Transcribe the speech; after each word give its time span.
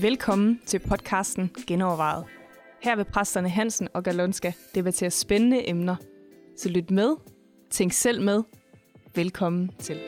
Velkommen 0.00 0.60
til 0.66 0.78
podcasten 0.78 1.50
Genovervejet. 1.66 2.24
Her 2.82 2.96
vil 2.96 3.04
præsterne 3.04 3.48
Hansen 3.48 3.88
og 3.94 4.02
Galonska 4.04 4.52
debattere 4.74 5.10
spændende 5.10 5.68
emner. 5.68 5.96
Så 6.56 6.68
lyt 6.68 6.90
med, 6.90 7.16
tænk 7.70 7.92
selv 7.92 8.22
med. 8.22 8.42
Velkommen 9.14 9.70
til. 9.78 10.00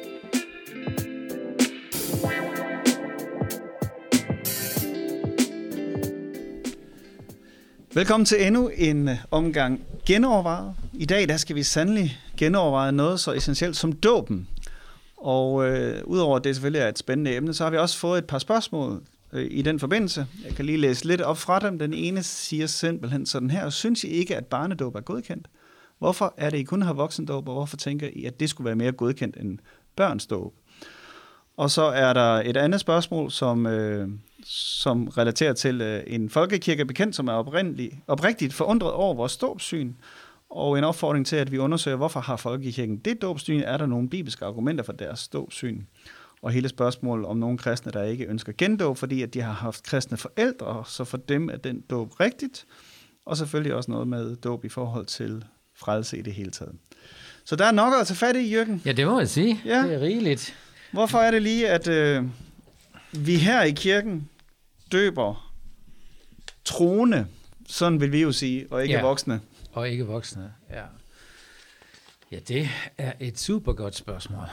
Velkommen 7.94 8.24
til 8.24 8.46
endnu 8.46 8.70
en 8.76 9.10
omgang 9.30 9.80
genovervejet. 10.06 10.74
I 10.98 11.04
dag 11.04 11.28
der 11.28 11.36
skal 11.36 11.56
vi 11.56 11.62
sandelig 11.62 12.20
genoverveje 12.36 12.92
noget 12.92 13.20
så 13.20 13.32
essentielt 13.32 13.76
som 13.76 13.92
dåben. 13.92 14.48
Og 15.16 15.68
øh, 15.68 16.02
udover 16.04 16.36
at 16.36 16.44
det 16.44 16.54
selvfølgelig 16.54 16.80
er 16.80 16.88
et 16.88 16.98
spændende 16.98 17.36
emne, 17.36 17.54
så 17.54 17.64
har 17.64 17.70
vi 17.70 17.76
også 17.76 17.98
fået 17.98 18.18
et 18.18 18.24
par 18.24 18.38
spørgsmål 18.38 19.02
øh, 19.32 19.46
i 19.50 19.62
den 19.62 19.80
forbindelse. 19.80 20.26
Jeg 20.44 20.54
kan 20.54 20.64
lige 20.64 20.78
læse 20.78 21.04
lidt 21.04 21.20
op 21.20 21.38
fra 21.38 21.58
dem. 21.58 21.78
Den 21.78 21.94
ene 21.94 22.22
siger 22.22 22.66
simpelthen 22.66 23.26
sådan 23.26 23.50
her. 23.50 23.70
Synes 23.70 24.04
I 24.04 24.08
ikke, 24.08 24.36
at 24.36 24.46
barnedåb 24.46 24.94
er 24.94 25.00
godkendt? 25.00 25.48
Hvorfor 25.98 26.34
er 26.36 26.50
det, 26.50 26.58
I 26.58 26.62
kun 26.62 26.82
har 26.82 26.92
voksendåb, 26.92 27.48
og 27.48 27.54
hvorfor 27.54 27.76
tænker 27.76 28.08
I, 28.12 28.24
at 28.24 28.40
det 28.40 28.50
skulle 28.50 28.66
være 28.66 28.76
mere 28.76 28.92
godkendt 28.92 29.36
end 29.36 29.58
børnsdåb? 29.96 30.54
Og 31.56 31.70
så 31.70 31.82
er 31.82 32.12
der 32.12 32.42
et 32.44 32.56
andet 32.56 32.80
spørgsmål, 32.80 33.30
som, 33.30 33.66
øh, 33.66 34.08
som 34.44 35.08
relaterer 35.08 35.52
til 35.52 35.80
øh, 35.80 36.02
en 36.06 36.30
folkekirkebekendt, 36.30 37.16
som 37.16 37.28
er 37.28 37.32
oprindelig, 37.32 38.02
oprigtigt 38.06 38.54
forundret 38.54 38.92
over 38.92 39.14
vores 39.14 39.36
dåbsyn, 39.36 39.92
og 40.50 40.78
en 40.78 40.84
opfordring 40.84 41.26
til, 41.26 41.36
at 41.36 41.52
vi 41.52 41.58
undersøger, 41.58 41.96
hvorfor 41.96 42.20
har 42.20 42.36
folkekirken 42.36 42.96
det 42.98 43.22
dåbsyn? 43.22 43.60
Er 43.60 43.76
der 43.76 43.86
nogle 43.86 44.08
bibelske 44.08 44.44
argumenter 44.44 44.84
for 44.84 44.92
deres 44.92 45.28
dåbsyn? 45.28 45.82
Og 46.42 46.50
hele 46.50 46.68
spørgsmålet 46.68 47.26
om 47.26 47.36
nogle 47.36 47.58
kristne, 47.58 47.92
der 47.92 48.02
ikke 48.02 48.24
ønsker 48.26 48.52
gendåb, 48.58 48.96
fordi 48.98 49.22
at 49.22 49.34
de 49.34 49.40
har 49.40 49.52
haft 49.52 49.82
kristne 49.82 50.16
forældre, 50.16 50.84
så 50.86 51.04
for 51.04 51.16
dem 51.16 51.48
er 51.48 51.56
den 51.56 51.80
dåb 51.80 52.20
rigtigt. 52.20 52.66
Og 53.26 53.36
selvfølgelig 53.36 53.74
også 53.74 53.90
noget 53.90 54.08
med 54.08 54.36
dåb 54.36 54.64
i 54.64 54.68
forhold 54.68 55.06
til 55.06 55.44
frelse 55.76 56.18
i 56.18 56.22
det 56.22 56.32
hele 56.32 56.50
taget. 56.50 56.72
Så 57.44 57.56
der 57.56 57.64
er 57.66 57.72
nok 57.72 57.92
at 58.00 58.06
tage 58.06 58.16
fat 58.16 58.36
i, 58.36 58.52
Jørgen. 58.52 58.82
Ja, 58.84 58.92
det 58.92 59.06
må 59.06 59.18
jeg 59.18 59.28
sige. 59.28 59.60
Ja. 59.64 59.82
Det 59.82 59.94
er 59.94 60.00
rigeligt. 60.00 60.56
Hvorfor 60.92 61.18
er 61.18 61.30
det 61.30 61.42
lige, 61.42 61.68
at 61.68 61.88
øh, 61.88 62.24
vi 63.12 63.36
her 63.36 63.62
i 63.62 63.70
kirken 63.70 64.28
døber 64.92 65.52
troende, 66.64 67.26
sådan 67.68 68.00
vil 68.00 68.12
vi 68.12 68.22
jo 68.22 68.32
sige, 68.32 68.66
og 68.70 68.82
ikke 68.82 68.94
Ja. 68.94 69.02
voksne? 69.02 69.40
Og 69.76 69.88
ikke 69.88 70.06
voksne, 70.06 70.54
ja. 70.70 70.84
Ja, 72.32 72.38
det 72.48 72.68
er 72.98 73.12
et 73.20 73.38
super 73.38 73.72
godt 73.72 73.94
spørgsmål. 73.94 74.44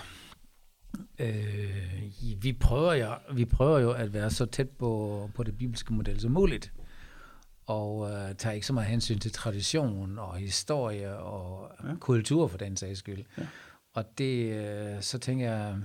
Øh, 1.20 2.04
vi, 2.38 2.54
prøver 2.54 2.94
jo, 2.94 3.16
vi 3.34 3.46
prøver 3.46 3.80
jo 3.80 3.92
at 3.92 4.14
være 4.14 4.32
så 4.32 4.46
tæt 4.46 4.70
på, 4.70 5.30
på 5.36 5.44
det 5.44 5.58
bibelske 5.58 5.94
model 5.94 6.20
som 6.20 6.32
muligt. 6.32 6.74
Og 7.66 8.12
øh, 8.12 8.36
tager 8.36 8.54
ikke 8.54 8.68
så 8.68 8.74
meget 8.74 8.90
hensyn 8.90 9.20
til 9.20 9.32
tradition 9.32 10.20
og 10.20 10.38
historie 10.38 11.18
og 11.18 11.72
Ja. 11.84 11.96
kultur 12.00 12.48
for 12.48 12.58
den 12.58 12.78
sags 12.78 13.00
skyld. 13.00 13.24
Ja. 13.38 13.42
Ja. 13.42 13.48
Og 13.94 14.06
det, 14.18 14.54
øh, 14.54 15.02
så 15.02 15.18
tænker 15.20 15.52
jeg, 15.52 15.78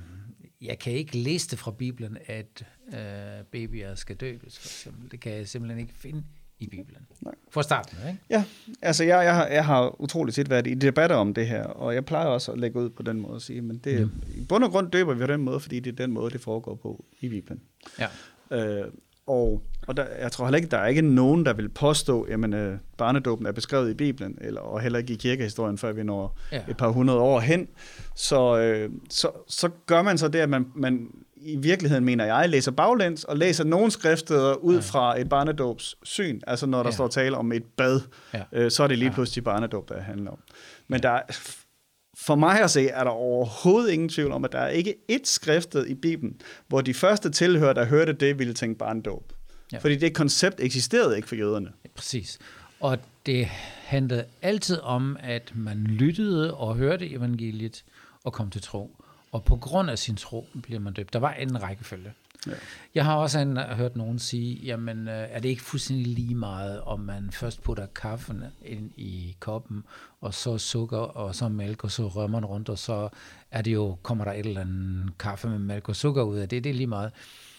jeg 0.61 0.78
kan 0.78 0.92
ikke 0.92 1.19
læse 1.19 1.50
det 1.50 1.58
fra 1.58 1.70
Bibelen, 1.70 2.19
at 2.27 2.67
øh, 2.89 3.45
babyer 3.52 3.95
skal 3.95 4.17
døbes, 4.17 4.58
for 4.58 4.67
eksempel. 4.69 5.11
Det 5.11 5.20
kan 5.20 5.33
jeg 5.33 5.48
simpelthen 5.48 5.80
ikke 5.80 5.95
finde 5.95 6.25
i 6.61 6.67
Bibelen. 6.69 7.06
Nej. 7.20 7.34
For 7.51 7.62
starten, 7.62 7.97
ikke? 8.09 8.19
Ja, 8.31 8.45
altså 8.83 9.05
jeg, 9.05 9.25
jeg, 9.25 9.34
har, 9.34 9.47
jeg 9.47 9.64
har 9.64 10.01
utroligt 10.03 10.34
set 10.34 10.51
været 10.51 10.67
i 10.67 10.75
debatter 10.75 11.17
om 11.17 11.34
det 11.34 11.47
her, 11.47 11.64
og 11.64 11.95
jeg 11.95 12.05
plejer 12.05 12.27
også 12.27 12.53
at 12.53 12.59
lægge 12.59 12.78
ud 12.81 12.91
på 12.91 13.03
den 13.03 13.20
måde 13.20 13.37
at 13.37 13.42
sige, 13.42 13.61
men 13.62 13.78
det, 13.84 13.92
Ja. 14.01 14.06
i 14.41 14.45
bund 14.48 14.64
og 14.64 14.70
grund 14.70 14.91
døber 14.91 15.14
vi 15.14 15.20
på 15.20 15.33
den 15.33 15.41
måde, 15.42 15.61
fordi 15.61 15.81
det 15.81 15.92
er 15.92 15.97
den 16.06 16.12
måde, 16.12 16.31
det 16.31 16.41
foregår 16.41 16.75
på 16.75 17.05
i 17.20 17.29
Bibelen. 17.29 17.61
Ja. 17.98 18.07
Øh, 18.80 18.85
og 19.27 19.63
og 19.86 19.96
der, 19.96 20.07
jeg 20.20 20.33
tror 20.33 20.45
heller 20.46 20.57
ikke, 20.57 20.69
der 20.69 20.77
er 20.79 20.86
ikke 20.86 21.02
nogen, 21.02 21.46
der 21.46 21.52
vil 21.52 21.69
påstå, 21.69 22.23
at 22.23 22.55
øh, 22.55 22.79
barnedåben 22.96 23.46
er 23.46 23.52
beskrevet 23.52 23.90
i 23.90 23.95
Bibelen, 23.95 24.39
eller, 24.40 24.61
og 24.61 24.80
heller 24.80 24.98
ikke 24.98 25.13
i 25.13 25.17
kirkehistorien, 25.17 25.79
før 25.79 25.92
vi 25.92 26.02
når 26.02 26.39
Ja. 26.52 26.63
et 26.69 26.77
par 26.77 26.89
hundrede 26.89 27.19
år 27.20 27.40
hen. 27.40 27.69
Så, 28.17 28.58
øh, 28.58 28.90
så, 29.11 29.30
så 29.48 29.69
gør 29.86 30.02
man 30.02 30.19
så 30.19 30.29
det, 30.29 30.39
at 30.39 30.48
man, 30.48 30.67
man 30.75 31.08
i 31.41 31.57
virkeligheden, 31.57 32.05
mener 32.05 32.25
jeg, 32.25 32.49
læser 32.49 32.71
baglæns 32.71 33.25
og 33.25 33.37
læser 33.37 33.65
nogle 33.65 33.91
skriftsteder 33.91 34.55
ud 34.55 34.75
Ja. 34.75 34.81
fra 34.81 35.21
et 35.21 35.29
barnedåbs 35.29 35.97
syn. 36.03 36.41
Altså 36.47 36.67
når 36.67 36.79
der 36.83 36.91
Ja. 36.91 36.95
står 36.95 37.09
tale 37.09 37.37
om 37.37 37.53
et 37.53 37.65
bad, 37.77 38.01
Ja. 38.35 38.43
øh, 38.53 38.71
så 38.71 38.83
er 38.83 38.87
det 38.87 38.99
lige 38.99 39.09
Ja. 39.09 39.15
pludselig 39.15 39.45
barnedåb, 39.45 39.89
der 39.89 40.01
handler 40.01 40.31
om. 40.31 40.39
Men 40.89 41.03
der 41.03 41.11
er, 41.11 41.23
for 42.19 42.35
mig 42.35 42.61
at 42.63 42.71
se, 42.71 42.89
er 42.89 43.05
der 43.05 43.11
overhovedet 43.11 43.91
ingen 43.93 44.09
tvivl 44.09 44.33
om, 44.33 44.45
at 44.45 44.53
der 44.53 44.59
er 44.59 44.69
ikke 44.69 44.95
ét 45.13 45.25
skriftet 45.25 45.89
i 45.89 45.95
Bibelen, 45.95 46.41
hvor 46.69 46.81
de 46.81 46.95
første 46.95 47.31
tilhører, 47.31 47.73
der 47.73 47.85
hørte 47.85 48.13
det, 48.13 48.39
ville 48.39 48.55
tænke 48.55 48.79
barnedåb. 48.79 49.33
Ja. 49.73 49.77
Ja. 49.77 49.79
Fordi 49.83 49.97
det 49.97 50.15
koncept 50.15 50.61
eksisterede 50.61 51.17
ikke 51.17 51.29
for 51.29 51.35
jøderne. 51.37 51.69
Præcis. 51.95 52.39
Og 52.81 52.99
det 53.27 53.47
handlede 53.85 54.25
altid 54.43 54.81
om, 54.81 55.17
at 55.20 55.53
man 55.55 55.77
lyttede 55.85 56.55
og 56.55 56.75
hørte 56.77 57.11
evangeliet 57.11 57.85
og 58.25 58.33
kom 58.33 58.51
til 58.51 58.63
tro. 58.63 58.97
Og 59.33 59.44
på 59.44 59.56
grund 59.56 59.90
af 59.90 59.98
sin 59.98 60.16
tro 60.16 60.46
bliver 60.62 60.80
man 60.80 60.92
døbt. 60.92 61.12
Der 61.12 61.18
var 61.18 61.33
en 61.33 61.62
rækkefølge. 61.62 62.12
Ja. 62.46 62.52
Jeg 62.94 63.05
har 63.05 63.16
også 63.16 63.39
en, 63.39 63.56
hørt 63.56 63.96
nogen 63.96 64.18
sige, 64.18 64.55
jamen 64.55 65.08
øh, 65.08 65.27
er 65.30 65.40
det 65.40 65.48
ikke 65.48 65.62
fuldstændig 65.62 66.06
lige 66.06 66.34
meget, 66.34 66.80
om 66.80 67.00
man 67.00 67.30
først 67.33 67.62
putter 67.62 67.86
kaffen 67.86 68.44
ind 68.64 68.90
i 68.96 69.36
koppen, 69.40 69.84
og 70.20 70.34
så 70.34 70.58
sukker, 70.58 70.98
og 70.98 71.34
så 71.34 71.48
mælk, 71.48 71.84
og 71.84 71.90
så 71.90 72.27
man 72.30 72.44
rundt, 72.44 72.68
og 72.68 72.78
så 72.78 73.08
er 73.50 73.62
det 73.62 73.74
jo, 73.74 73.98
kommer 74.02 74.24
der 74.24 74.33
et 74.33 74.46
eller 74.46 74.61
andet 74.61 75.18
kaffe 75.18 75.48
med 75.48 75.58
mælk 75.58 75.89
og 75.89 75.96
sukker 75.96 76.22
ud 76.22 76.36
af 76.36 76.48
det. 76.48 76.64
Det 76.64 76.70
er 76.70 76.74
lige 76.74 76.86
meget. 76.86 77.12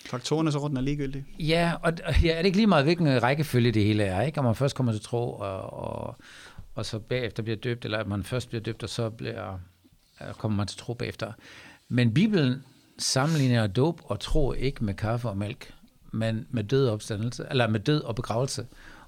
Faktorerne 0.05 0.51
så 0.51 0.59
rundt 0.59 0.77
er 0.77 0.81
ligegyldige. 0.81 1.25
Ja, 1.39 1.73
og 1.81 1.93
ja, 2.23 2.31
er 2.33 2.37
det 2.37 2.45
ikke 2.45 2.57
lige 2.57 2.67
meget, 2.67 2.85
hvilken 2.85 3.23
rækkefølge 3.23 3.71
det 3.71 3.83
hele 3.83 4.03
er, 4.03 4.21
ikke? 4.21 4.39
Om 4.39 4.45
man 4.45 4.55
først 4.55 4.75
kommer 4.75 4.91
til 4.91 5.01
tro, 5.01 5.33
og, 5.33 5.73
og, 5.73 6.15
og 6.75 6.85
så 6.85 6.99
bagefter 6.99 7.43
bliver 7.43 7.57
døbt, 7.57 7.85
eller 7.85 7.97
at 7.97 8.07
man 8.07 8.23
først 8.23 8.49
bliver 8.49 8.61
døbt, 8.61 8.83
og 8.83 8.89
så 8.89 9.09
bliver, 9.09 9.59
kommer 10.37 10.57
man 10.57 10.67
til 10.67 10.77
tro 10.77 10.93
bagefter. 10.93 11.31
Men 11.89 12.13
Bibelen 12.13 12.63
sammenligner 12.97 13.67
dåb 13.67 14.01
og 14.03 14.19
tro 14.19 14.53
ikke 14.53 14.85
med 14.85 14.93
kaffe 14.93 15.29
og 15.29 15.37
mælk, 15.37 15.71
men 16.13 16.45
med 16.51 16.63
død 16.63 16.87
og 16.87 16.93
opstandelse, 16.93 17.45
eller 17.49 17.67
med 17.67 17.79
død 17.79 18.01
og 18.01 18.15
begravelse. 18.15 18.65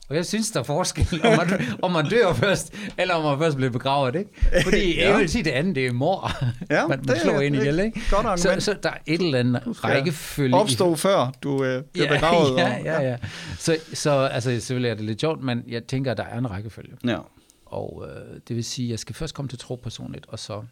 Og 0.09 0.15
jeg 0.17 0.25
synes, 0.25 0.51
der 0.51 0.59
er 0.59 0.63
forskel, 0.63 1.21
om 1.23 1.37
man, 1.37 1.61
om 1.81 1.91
man 1.91 2.05
dør 2.09 2.33
først, 2.33 2.73
eller 2.97 3.13
om 3.13 3.23
man 3.23 3.39
først 3.45 3.55
bliver 3.57 3.71
begravet, 3.71 4.15
ikke? 4.15 4.29
Fordi 4.63 4.95
Ja. 4.97 5.09
jeg 5.09 5.19
vil 5.19 5.29
sige, 5.29 5.43
det 5.43 5.51
andet, 5.51 5.75
det 5.75 5.87
er 5.87 5.91
mor, 5.91 6.31
Ja, 6.69 6.87
man, 6.87 6.99
det 6.99 7.07
man 7.07 7.15
er- 7.15 7.19
slår 7.21 7.39
ind 7.41 7.53
det 7.53 7.59
er 7.59 7.63
ihjel, 7.63 7.79
et 7.79 7.85
ikke? 7.85 8.01
godt 8.11 8.21
Så, 8.39 8.47
argument. 8.49 8.63
så 8.63 8.75
der 8.83 8.89
er 8.89 8.97
et 9.05 9.21
eller 9.21 9.39
andet 9.39 9.83
rækkefølge. 9.83 10.49
i- 10.49 10.53
Opstå 10.53 10.95
før 10.95 11.31
du 11.43 11.63
øh, 11.63 11.83
bliver 11.83 12.09
begravet. 12.15 12.57
Ja, 12.57 12.77
og, 12.79 12.83
ja, 12.85 13.01
ja. 13.01 13.17
Så, 13.59 13.77
så 13.93 14.11
altså, 14.11 14.49
selvfølgelig 14.51 14.89
er 14.89 14.95
det 14.95 15.05
lidt 15.05 15.21
sjovt, 15.21 15.43
men 15.43 15.63
jeg 15.67 15.83
tænker, 15.83 16.11
at 16.11 16.17
der 16.17 16.23
er 16.23 16.37
en 16.37 16.51
rækkefølge. 16.51 16.93
ja. 17.07 17.17
Og 17.71 18.05
øh, 18.09 18.39
det 18.47 18.55
vil 18.55 18.63
sige, 18.63 18.85
at 18.85 18.91
jeg 18.91 18.99
skal 18.99 19.15
først 19.15 19.33
komme 19.33 19.49
til 19.49 19.59
tro 19.59 19.75
personligt, 19.75 20.25
og 20.25 20.39
så... 20.39 20.63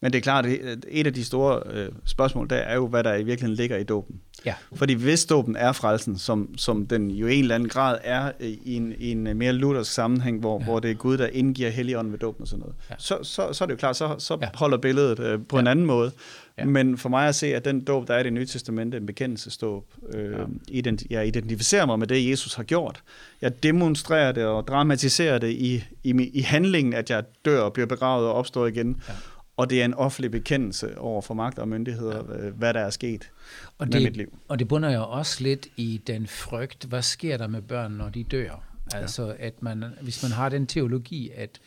Men 0.00 0.12
det 0.12 0.18
er 0.18 0.22
klart, 0.22 0.46
at 0.46 0.84
et 0.88 1.06
af 1.06 1.14
de 1.14 1.24
store 1.24 1.62
øh, 1.72 1.88
spørgsmål, 2.04 2.50
der 2.50 2.56
er 2.56 2.74
jo, 2.74 2.86
hvad 2.86 3.04
der 3.04 3.14
i 3.14 3.22
virkeligheden 3.22 3.56
ligger 3.56 3.76
i 3.76 3.84
dåben. 3.84 4.20
Ja, 4.44 4.54
Fordi 4.74 4.94
hvis 4.94 5.24
dåben 5.24 5.56
er 5.56 5.72
frelsen, 5.72 6.18
som, 6.18 6.54
som 6.56 6.86
den 6.86 7.10
jo 7.10 7.26
i 7.26 7.34
en 7.34 7.42
eller 7.44 7.54
anden 7.54 7.68
grad 7.68 7.98
er 8.04 8.32
øh, 8.40 8.48
i 8.48 8.76
en, 8.76 8.94
i 8.98 9.10
en 9.10 9.38
mere 9.38 9.52
luthersk 9.52 9.92
sammenhæng, 9.92 10.40
hvor, 10.40 10.58
ja. 10.60 10.64
Hvor 10.64 10.80
det 10.80 10.90
er 10.90 10.94
Gud, 10.94 11.18
der 11.18 11.26
indgiver 11.26 11.70
helligånden 11.70 12.12
ved 12.12 12.18
dåben 12.18 12.42
og 12.42 12.48
sådan 12.48 12.60
noget, 12.60 12.74
ja. 12.90 12.94
Så, 12.98 13.18
så, 13.22 13.52
så 13.52 13.64
er 13.64 13.66
det 13.66 13.72
jo 13.72 13.78
klart, 13.78 13.96
så, 13.96 14.14
så 14.18 14.38
ja. 14.42 14.48
Holder 14.54 14.78
billedet 14.78 15.18
øh, 15.18 15.38
på 15.48 15.56
ja. 15.56 15.60
en 15.60 15.66
anden 15.66 15.86
måde. 15.86 16.12
Ja. 16.58 16.64
Men 16.64 16.98
for 16.98 17.08
mig 17.08 17.28
at 17.28 17.34
se, 17.34 17.54
at 17.54 17.64
den 17.64 17.84
dåb, 17.84 18.08
der 18.08 18.14
er 18.14 18.20
i 18.20 18.22
det 18.22 18.32
nye 18.32 18.46
testamente, 18.46 18.96
en 18.96 19.06
bekendelsesdåb, 19.06 19.84
øh, 20.14 20.32
ja. 20.32 20.38
Ja. 20.38 20.44
ident, 20.68 21.02
jeg 21.10 21.26
identificerer 21.26 21.86
mig 21.86 21.98
med 21.98 22.06
det, 22.06 22.30
Jesus 22.30 22.54
har 22.54 22.62
gjort. 22.62 23.02
Jeg 23.42 23.62
demonstrerer 23.62 24.32
det 24.32 24.44
og 24.44 24.66
dramatiserer 24.68 25.38
det 25.38 25.50
i, 25.50 25.84
i, 26.04 26.30
i 26.34 26.40
handlingen, 26.40 26.94
at 26.94 27.10
jeg 27.10 27.24
dør 27.44 27.60
og 27.60 27.72
bliver 27.72 27.86
begravet 27.86 28.26
og 28.26 28.34
opstår 28.34 28.66
igen. 28.66 28.96
Ja. 29.08 29.14
Ja. 29.58 29.62
Og 29.62 29.70
det 29.70 29.80
er 29.80 29.84
en 29.84 29.94
offentlig 29.94 30.30
bekendelse 30.30 30.98
over 30.98 31.22
for 31.22 31.34
magt 31.34 31.58
og 31.58 31.68
myndigheder, 31.68 32.44
ja. 32.44 32.50
hvad 32.50 32.74
der 32.74 32.80
er 32.80 32.90
sket 32.90 33.30
og 33.78 33.88
med 33.88 34.00
mit 34.00 34.06
det, 34.06 34.16
liv. 34.16 34.38
og 34.48 34.58
det 34.58 34.68
bunder 34.68 34.90
jo 34.90 35.02
også 35.08 35.42
lidt 35.42 35.66
i 35.76 36.00
den 36.06 36.26
frygt, 36.26 36.84
hvad 36.84 37.02
sker 37.02 37.36
der 37.36 37.46
med 37.46 37.62
børn, 37.62 37.92
når 37.92 38.08
de 38.08 38.24
dør? 38.24 38.62
Altså, 38.94 39.36
at 39.38 39.62
man, 39.62 39.84
hvis 40.02 40.22
man 40.22 40.32
har 40.32 40.48
den 40.48 40.66
teologi, 40.66 41.30
at 41.34 41.60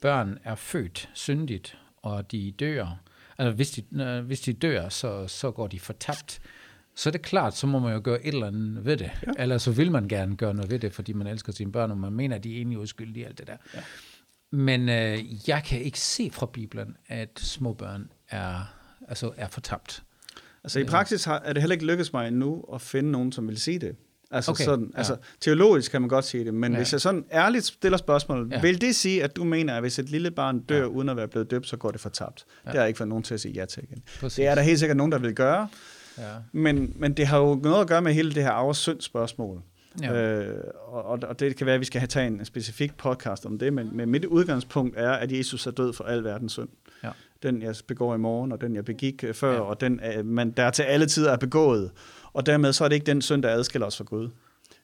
børn 0.00 0.38
er 0.44 0.54
født 0.54 1.10
syndigt, 1.14 1.78
og 2.02 2.32
de 2.32 2.52
dør, 2.60 3.00
altså 3.38 3.56
hvis 3.56 3.70
de, 3.70 4.02
øh, 4.02 4.24
hvis 4.24 4.40
de 4.40 4.52
dør, 4.52 4.88
så, 4.88 5.28
så 5.28 5.50
går 5.50 5.66
de 5.66 5.80
fortabt, 5.80 6.40
så 6.94 7.08
er 7.08 7.10
det 7.10 7.22
klart, 7.22 7.56
så 7.56 7.66
må 7.66 7.78
man 7.78 7.92
jo 7.92 8.00
gøre 8.04 8.26
et 8.26 8.34
eller 8.34 8.46
andet 8.46 8.84
ved 8.84 8.96
det. 8.96 9.10
Ja. 9.26 9.42
Eller 9.42 9.58
så 9.58 9.72
vil 9.72 9.92
man 9.92 10.08
gerne 10.08 10.36
gøre 10.36 10.54
noget 10.54 10.70
ved 10.70 10.78
det, 10.78 10.92
fordi 10.92 11.12
man 11.12 11.26
elsker 11.26 11.52
sine 11.52 11.72
børn, 11.72 11.90
og 11.90 11.98
man 11.98 12.12
mener, 12.12 12.36
at 12.36 12.44
de 12.44 12.52
er 12.52 12.56
egentlig 12.56 12.78
uskyldige 12.78 13.22
i 13.22 13.26
alt 13.26 13.38
det 13.38 13.46
der. 13.46 13.56
Ja. 13.74 13.80
Men 14.54 14.88
øh, 14.88 15.48
jeg 15.48 15.62
kan 15.66 15.80
ikke 15.80 16.00
se 16.00 16.30
fra 16.32 16.46
Bibelen, 16.46 16.96
at 17.08 17.28
små 17.36 17.72
børn 17.72 18.10
er, 18.30 18.74
altså 19.08 19.32
er 19.36 19.48
fortabt. 19.48 20.02
Altså 20.64 20.80
i 20.80 20.84
praksis 20.84 21.24
har, 21.24 21.38
er 21.44 21.52
det 21.52 21.62
heller 21.62 21.72
ikke 21.74 21.86
lykkedes 21.86 22.12
mig 22.12 22.28
endnu 22.28 22.64
at 22.74 22.80
finde 22.80 23.10
nogen, 23.10 23.32
som 23.32 23.48
vil 23.48 23.60
sige 23.60 23.78
det. 23.78 23.96
Altså, 24.30 24.50
Okay, 24.50 24.64
sådan, 24.64 24.90
ja. 24.92 24.98
altså 24.98 25.16
teologisk 25.40 25.90
kan 25.90 26.00
man 26.02 26.08
godt 26.08 26.24
sige 26.24 26.44
det, 26.44 26.54
men 26.54 26.72
Ja. 26.72 26.78
hvis 26.78 26.92
jeg 26.92 27.00
sådan 27.00 27.24
ærligt 27.32 27.64
stiller 27.64 27.98
spørgsmålet, 27.98 28.52
Ja. 28.52 28.60
vil 28.60 28.80
det 28.80 28.94
sige, 28.96 29.24
at 29.24 29.36
du 29.36 29.44
mener, 29.44 29.74
at 29.74 29.82
hvis 29.82 29.98
et 29.98 30.08
lille 30.10 30.30
barn 30.30 30.60
dør 30.60 30.78
Ja. 30.78 30.84
uden 30.86 31.08
at 31.08 31.16
være 31.16 31.28
blevet 31.28 31.50
døbt, 31.50 31.68
så 31.68 31.76
går 31.76 31.90
det 31.90 32.00
fortabt? 32.00 32.44
Ja. 32.48 32.68
Ja. 32.68 32.72
Det 32.72 32.78
har 32.78 32.82
jeg 32.82 32.88
ikke 32.88 32.98
fået 32.98 33.08
nogen 33.08 33.24
til 33.24 33.34
at 33.34 33.40
sige 33.40 33.52
ja 33.54 33.64
til 33.64 33.82
igen. 33.82 34.02
Præcis. 34.20 34.36
Det 34.36 34.46
er 34.46 34.54
der 34.54 34.62
helt 34.62 34.78
sikkert 34.78 34.96
nogen, 34.96 35.12
der 35.12 35.18
vil 35.18 35.34
gøre, 35.34 35.68
Ja. 36.18 36.24
men, 36.52 36.92
men 36.96 37.14
det 37.14 37.26
har 37.26 37.38
jo 37.38 37.54
noget 37.54 37.80
at 37.80 37.86
gøre 37.88 38.02
med 38.02 38.12
hele 38.14 38.34
det 38.34 38.42
her 38.42 38.50
arve 38.50 38.74
synd 38.74 39.00
spørgsmål. 39.00 39.62
Ja. 40.02 40.12
Øh, 40.12 40.64
og, 40.86 41.04
og 41.22 41.40
det 41.40 41.56
kan 41.56 41.66
være, 41.66 41.74
at 41.74 41.80
vi 41.80 41.84
skal 41.84 42.00
have 42.00 42.06
taget 42.06 42.26
en 42.28 42.44
specifik 42.44 42.96
podcast 42.96 43.46
om 43.46 43.58
det, 43.58 43.72
men, 43.72 43.96
men 43.96 44.10
mit 44.10 44.24
udgangspunkt 44.24 44.96
er, 44.96 45.10
at 45.10 45.32
Jesus 45.32 45.66
er 45.66 45.70
død 45.70 45.92
for 45.92 46.04
al 46.04 46.24
verdens 46.24 46.52
synd. 46.52 46.68
Ja. 47.04 47.10
Den, 47.42 47.62
jeg 47.62 47.74
begår 47.86 48.14
i 48.14 48.18
morgen, 48.18 48.52
og 48.52 48.60
den, 48.60 48.74
jeg 48.74 48.84
begik 48.84 49.24
øh, 49.24 49.34
før, 49.34 49.52
Ja. 49.54 49.60
og 49.60 49.80
den, 49.80 50.00
øh, 50.16 50.26
man, 50.26 50.50
der 50.50 50.70
til 50.70 50.82
alle 50.82 51.06
tider 51.06 51.32
er 51.32 51.36
begået. 51.36 51.90
Og 52.32 52.46
dermed 52.46 52.72
så 52.72 52.84
er 52.84 52.88
det 52.88 52.94
ikke 52.96 53.06
den 53.06 53.22
synd, 53.22 53.42
der 53.42 53.48
adskiller 53.50 53.86
os 53.86 53.96
fra 53.96 54.04
Gud. 54.04 54.28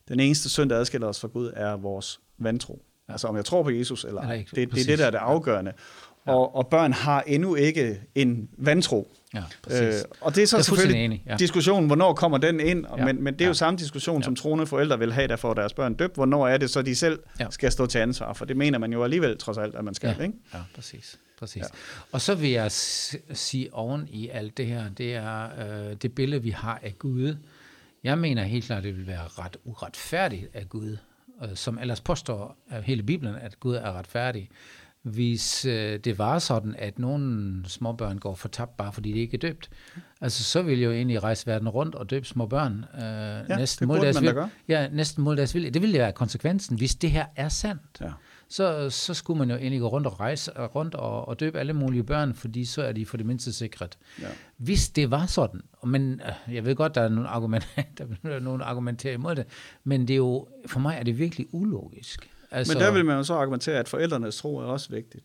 Den 0.09 0.21
eneste 0.21 0.49
synd, 0.51 0.71
der 0.71 0.77
adskiller 0.79 1.07
os 1.07 1.21
fra 1.21 1.29
Gud, 1.29 1.51
er 1.57 1.77
vores 1.77 2.21
vantro. 2.39 2.83
Altså 3.09 3.27
om 3.29 3.37
jeg 3.37 3.45
tror 3.45 3.63
på 3.63 3.71
Jesus 3.71 4.05
eller 4.05 4.21
ej. 4.23 4.45
Det, 4.55 4.73
det 4.75 4.81
er 4.81 4.87
det, 4.87 4.99
der 4.99 5.07
er 5.07 5.11
det 5.11 5.19
afgørende. 5.19 5.73
Ja. 6.29 6.35
Og, 6.35 6.57
og 6.57 6.67
børn 6.67 6.93
har 6.93 7.25
endnu 7.27 7.55
ikke 7.55 8.01
en 8.15 8.49
vantro. 8.59 9.09
Ja, 9.35 9.43
præcis. 9.63 9.81
Øh, 9.81 9.93
og 10.21 10.35
det 10.35 10.43
er 10.43 10.47
så 10.47 10.57
Jeg 10.57 10.61
er 10.61 10.65
selvfølgelig 10.65 11.05
enig, 11.05 11.23
ja. 11.27 11.37
diskussionen, 11.37 11.87
hvornår 11.87 12.15
kommer 12.15 12.39
den 12.39 12.61
ind? 12.61 12.87
Ja. 12.99 13.05
Men, 13.05 13.23
men 13.25 13.35
det 13.35 13.41
er 13.41 13.45
jo 13.45 13.51
Ja. 13.51 13.55
samme 13.55 13.79
diskussion, 13.79 14.17
Ja. 14.21 14.25
som 14.25 14.37
troende 14.37 14.67
forældre 14.67 14.99
vil 14.99 15.13
have, 15.13 15.29
der 15.29 15.37
får 15.37 15.55
deres 15.55 15.73
børn 15.75 15.95
døbt. 15.95 16.15
Hvornår 16.15 16.49
er 16.49 16.57
det 16.57 16.71
så, 16.71 16.83
de 16.83 16.95
selv 16.95 17.19
Ja. 17.41 17.47
skal 17.51 17.73
stå 17.73 17.87
til 17.87 17.99
ansvar? 17.99 18.33
For 18.33 18.45
det 18.45 18.57
mener 18.57 18.79
man 18.79 18.93
jo 18.93 19.05
alligevel 19.05 19.39
trods 19.39 19.59
alt, 19.59 19.75
at 19.75 19.85
man 19.85 19.95
skal. 19.95 20.15
Ja. 20.19 20.23
Ikke? 20.25 20.35
Ja, 20.55 20.59
præcis. 20.75 21.19
præcis. 21.39 21.63
Ja. 21.63 21.67
Og 22.13 22.21
så 22.21 22.35
vil 22.35 22.51
jeg 22.51 22.73
sige 22.73 23.75
oven 23.75 24.09
i 24.11 24.29
alt 24.29 24.57
det 24.57 24.67
her, 24.67 24.91
det 24.91 25.15
er 25.15 25.45
øh, 25.91 25.97
det 26.03 26.13
billede, 26.15 26.43
vi 26.43 26.51
har 26.51 26.81
af 26.83 26.95
Gud. 26.99 27.37
Jeg 28.05 28.19
mener 28.19 28.43
helt 28.43 28.65
klart, 28.65 28.83
det 28.83 28.97
vil 28.97 29.07
være 29.07 29.25
ret 29.39 29.57
uretfærdigt 29.65 30.47
af 30.55 30.69
Gud, 30.69 30.97
øh, 31.43 31.49
som 31.55 31.79
ellers 31.79 32.01
påstår 32.01 32.57
af 32.71 32.83
hele 32.83 33.03
Bibelen, 33.03 33.35
at 33.35 33.61
Gud 33.61 33.75
er 33.75 33.93
retfærdig. 33.99 34.49
Hvis 35.09 35.65
øh, 35.65 35.99
det 35.99 36.19
var 36.19 36.39
sådan, 36.39 36.75
at 36.79 36.99
nogle 36.99 37.63
småbørn 37.69 38.19
går 38.19 38.35
fortabt, 38.35 38.77
bare 38.77 38.93
fordi 38.93 39.13
de 39.13 39.19
ikke 39.19 39.35
er 39.35 39.39
døbt, 39.39 39.71
altså 40.21 40.45
så 40.45 40.63
vil 40.63 40.79
jeg 40.79 40.87
jo 40.87 40.93
egentlig 40.93 41.23
rejse 41.23 41.47
verden 41.47 41.69
rundt 41.69 41.95
og 41.95 42.11
døbe 42.11 42.27
små 42.27 42.47
børn. 42.47 42.85
Øh, 42.95 43.01
ja, 43.01 43.39
det 43.41 43.79
burde 43.87 44.01
man 44.01 44.15
da 44.15 44.21
vilje. 44.21 44.51
Ja, 44.69 44.89
næsten 44.89 45.25
mod 45.25 45.37
deres 45.37 45.55
vilje. 45.55 45.71
Det 45.71 45.83
ville 45.83 45.99
være 45.99 46.13
konsekvensen, 46.13 46.77
hvis 46.77 46.95
det 46.95 47.11
her 47.11 47.27
er 47.37 47.49
sandt 47.49 47.83
Ja. 48.01 48.11
så, 48.49 48.91
så 48.91 49.15
skulle 49.15 49.39
man 49.39 49.51
jo 49.51 49.57
egentlig 49.57 49.81
gå 49.81 49.89
rundt 49.89 50.07
og 50.07 50.21
rejse 50.21 50.51
rundt 50.53 50.95
og, 50.95 51.29
og 51.29 51.41
døbe 51.41 51.59
alle 51.59 51.73
mulige 51.73 52.05
børn, 52.05 52.35
fordi 52.35 52.65
så 52.65 52.83
er 52.83 52.93
de 52.93 53.07
for 53.07 53.17
det 53.17 53.27
mindste 53.27 53.53
sikret. 53.53 53.99
Ja. 54.23 54.27
Hvis 54.57 54.89
det 54.89 55.11
var 55.11 55.27
sådan, 55.27 55.61
men 55.85 56.21
øh, 56.49 56.55
jeg 56.55 56.65
ved 56.65 56.75
godt, 56.77 56.95
der 56.95 57.01
er 57.01 57.09
nogle 57.09 57.29
argumenter, 57.29 57.69
der 57.99 58.05
er 58.25 58.41
nogle 58.41 58.65
argumenterer 58.65 59.15
imod 59.15 59.35
det, 59.35 59.45
men 59.85 60.01
det 60.09 60.15
er 60.15 60.17
jo, 60.17 60.49
for 60.67 60.81
mig 60.81 60.97
er 60.99 61.03
det 61.03 61.19
virkelig 61.19 61.47
ulogisk. 61.53 62.31
Altså, 62.51 62.73
Men 62.73 62.83
der 62.83 62.91
vil 62.91 63.05
man 63.05 63.17
jo 63.17 63.25
så 63.25 63.35
argumentere, 63.35 63.79
at 63.79 63.89
forældrenes 63.89 64.37
tro 64.37 64.57
er 64.59 64.65
også 64.65 64.89
vigtigt. 64.91 65.25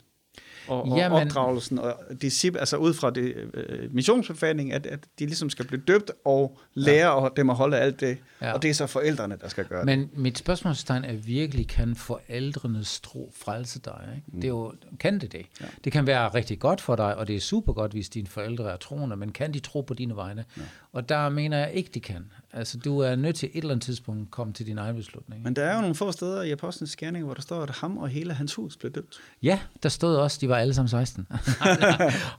Og, 0.68 0.82
og 0.82 0.98
Jamen- 0.98 1.26
opdragelsen 1.26 1.78
og 1.78 1.94
disciple, 2.22 2.60
altså 2.60 2.76
ud 2.76 2.94
fra 2.94 3.10
det 3.10 3.34
øh, 3.54 3.94
missionsbefaling, 3.94 4.72
at, 4.72 4.86
at 4.86 5.00
de 5.18 5.26
ligesom 5.26 5.50
skal 5.50 5.66
blive 5.66 5.82
døbt 5.88 6.10
og 6.24 6.58
lære 6.74 7.22
ja. 7.22 7.28
dem 7.36 7.50
at 7.50 7.56
holde 7.56 7.78
alt 7.78 8.00
det. 8.00 8.18
Ja. 8.40 8.52
Og 8.52 8.62
det 8.62 8.70
er 8.70 8.74
så 8.74 8.86
forældrene, 8.86 9.36
der 9.40 9.48
skal 9.48 9.64
gøre 9.64 9.78
det. 9.78 9.86
Men 9.86 10.10
mit 10.12 10.38
spørgsmålstegn 10.38 11.04
er 11.04 11.12
virkelig, 11.12 11.68
kan 11.68 11.96
forældrenes 11.96 13.00
tro 13.00 13.32
frelse 13.36 13.80
dig? 13.80 14.08
Ikke? 14.16 14.26
Mm. 14.26 14.40
Det 14.40 14.44
er 14.44 14.48
jo, 14.48 14.72
kan 15.00 15.18
det 15.18 15.32
det? 15.32 15.46
Ja. 15.60 15.66
Det 15.84 15.92
kan 15.92 16.06
være 16.06 16.28
rigtig 16.28 16.58
godt 16.58 16.80
for 16.80 16.96
dig, 16.96 17.16
og 17.16 17.28
det 17.28 17.36
er 17.36 17.40
super 17.40 17.72
godt, 17.72 17.92
hvis 17.92 18.08
dine 18.08 18.26
forældre 18.26 18.72
er 18.72 18.76
troende, 18.76 19.16
men 19.16 19.32
kan 19.32 19.54
de 19.54 19.58
tro 19.58 19.80
på 19.80 19.94
dine 19.94 20.16
vegne? 20.16 20.44
Ja. 20.56 20.62
Og 20.92 21.08
der 21.08 21.28
mener 21.28 21.58
jeg 21.58 21.72
ikke, 21.72 21.90
de 21.94 22.00
kan. 22.00 22.32
Altså, 22.52 22.78
du 22.78 22.98
er 22.98 23.16
nødt 23.16 23.36
til 23.36 23.50
et 23.52 23.58
eller 23.58 23.70
andet 23.70 23.84
tidspunkt 23.84 24.22
at 24.22 24.30
komme 24.30 24.52
til 24.52 24.66
din 24.66 24.78
egen 24.78 24.96
beslutning. 24.96 25.42
Men 25.42 25.56
der 25.56 25.64
er 25.64 25.74
jo 25.74 25.80
nogle 25.80 25.94
få 25.94 26.12
steder 26.12 26.42
i 26.42 26.50
Apostlenes 26.50 26.96
Gerning, 26.96 27.24
hvor 27.24 27.34
der 27.34 27.42
står, 27.42 27.62
at 27.62 27.70
ham 27.70 27.98
og 27.98 28.08
hele 28.08 28.32
hans 28.32 28.54
hus 28.54 28.76
blev 28.76 28.92
døbt. 28.92 29.20
Ja, 29.42 29.58
der 29.82 29.88
stod 29.88 30.16
også, 30.16 30.38
de 30.40 30.48
var 30.48 30.53
alle 30.56 30.74
sammen 30.74 30.88
16. 30.88 31.26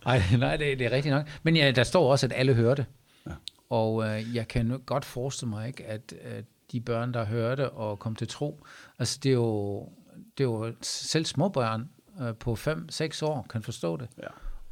nej, 0.06 0.22
nej 0.38 0.58
det, 0.58 0.80
det 0.80 0.88
er 0.88 0.92
rigtigt 0.92 1.16
nok. 1.16 1.28
Men 1.44 1.56
ja, 1.56 1.72
der 1.72 1.84
står 1.84 2.12
også, 2.12 2.26
at 2.26 2.34
alle 2.36 2.54
hørte. 2.54 2.86
Ja. 3.28 3.32
Og 3.70 4.04
øh, 4.04 4.36
jeg 4.36 4.48
kan 4.48 4.82
godt 4.86 5.06
forestille 5.06 5.50
mig 5.50 5.68
ikke, 5.68 5.86
at, 5.86 6.14
at 6.24 6.46
de 6.72 6.82
børn, 6.82 7.14
der 7.14 7.26
hørte 7.26 7.70
og 7.70 8.00
kom 8.00 8.16
til 8.16 8.28
tro, 8.28 8.66
altså 9.00 9.20
det 9.24 9.30
er 9.30 9.34
jo, 9.34 9.90
det 10.38 10.44
er 10.44 10.48
jo 10.48 10.74
selv 10.82 11.26
små 11.26 11.50
børn 11.50 11.90
øh, 12.22 12.36
på 12.36 12.54
5-6 12.54 13.26
år 13.26 13.46
kan 13.50 13.64
forstå 13.64 13.98
det. 13.98 14.08
Ja. 14.18 14.28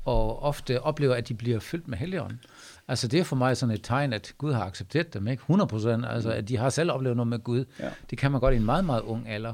Og 0.06 0.44
ofte 0.44 0.82
oplever, 0.82 1.16
at 1.16 1.28
de 1.28 1.34
bliver 1.34 1.60
fyldt 1.60 1.88
med 1.88 1.98
helligånden. 1.98 2.40
Altså 2.88 3.08
det 3.08 3.20
er 3.20 3.24
for 3.24 3.36
mig 3.36 3.58
sådan 3.58 3.76
et 3.76 3.84
tegn, 3.84 4.14
at 4.14 4.34
Gud 4.38 4.54
har 4.54 4.64
accepteret 4.66 5.14
dem, 5.14 5.28
ikke? 5.28 5.42
100 5.42 6.08
Altså 6.08 6.32
at 6.32 6.50
de 6.50 6.58
har 6.58 6.70
selv 6.70 6.92
oplevet 6.92 7.18
noget 7.18 7.28
med 7.28 7.40
Gud. 7.40 7.66
Ja. 7.80 7.92
Det 8.10 8.18
kan 8.18 8.32
man 8.32 8.42
godt 8.42 8.54
i 8.54 8.58
en 8.58 8.66
meget, 8.66 8.86
meget 8.86 9.02
ung 9.02 9.30
alder. 9.30 9.54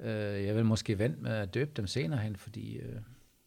Øh, 0.00 0.44
jeg 0.44 0.56
vil 0.56 0.64
måske 0.64 0.98
vente 0.98 1.22
med 1.22 1.30
at 1.30 1.54
døbe 1.54 1.70
dem 1.76 1.86
senere 1.86 2.20
hen, 2.20 2.36
fordi 2.36 2.76
øh, 2.76 2.96